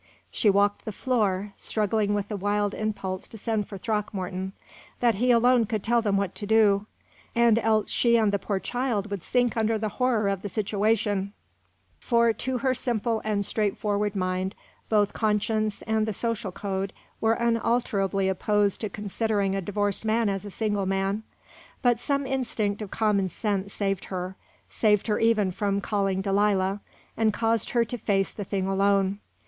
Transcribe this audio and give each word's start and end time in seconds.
She 0.31 0.49
walked 0.49 0.83
the 0.85 0.91
floor, 0.91 1.53
struggling 1.57 2.15
with 2.15 2.27
the 2.29 2.35
wild 2.35 2.73
impulse 2.73 3.27
to 3.27 3.37
send 3.37 3.67
for 3.67 3.77
Throckmorton; 3.77 4.53
that 4.99 5.13
he 5.21 5.29
alone 5.29 5.67
could 5.67 5.83
tell 5.83 6.01
them 6.01 6.17
what 6.17 6.33
to 6.37 6.47
do; 6.47 6.87
and 7.35 7.59
else 7.59 7.91
she 7.91 8.17
and 8.17 8.31
the 8.31 8.39
poor 8.39 8.59
child 8.59 9.11
would 9.11 9.21
sink 9.23 9.55
under 9.55 9.77
the 9.77 9.89
horror 9.99 10.27
of 10.27 10.41
the 10.41 10.49
situation, 10.49 11.33
for 11.99 12.33
to 12.33 12.57
her 12.57 12.73
simple 12.73 13.21
and 13.23 13.45
straightforward 13.45 14.15
mind 14.15 14.55
both 14.89 15.13
conscience 15.13 15.83
and 15.83 16.07
the 16.07 16.13
social 16.13 16.51
code 16.51 16.93
were 17.21 17.33
unalterably 17.33 18.27
opposed 18.27 18.81
to 18.81 18.89
considering 18.89 19.53
a 19.55 19.61
divorced 19.61 20.03
man 20.03 20.29
as 20.29 20.45
a 20.45 20.49
single 20.49 20.87
man. 20.87 21.21
But 21.83 21.99
some 21.99 22.25
instinct 22.25 22.81
of 22.81 22.89
common 22.89 23.29
sense 23.29 23.71
saved 23.71 24.05
her 24.05 24.35
saved 24.67 25.05
her 25.05 25.19
even 25.19 25.51
from 25.51 25.79
calling 25.79 26.21
Delilah, 26.21 26.81
and 27.15 27.31
caused 27.31 27.69
her 27.69 27.85
to 27.85 27.99
face 27.99 28.33
the 28.33 28.43
thing 28.43 28.65
alone. 28.65 29.19